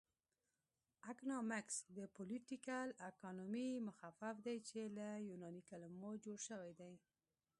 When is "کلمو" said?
5.69-6.11